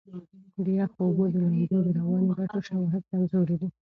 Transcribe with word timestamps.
د 0.63 0.65
یخو 0.79 0.99
اوبو 1.05 1.23
د 1.33 1.35
لامبو 1.43 1.77
د 1.85 1.87
رواني 1.97 2.29
ګټو 2.37 2.59
شواهد 2.67 3.01
کمزوري 3.11 3.55
دي. 3.61 3.67